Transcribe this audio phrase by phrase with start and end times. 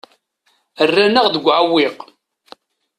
[0.89, 1.97] Rran-aɣ deg uɛewwiq.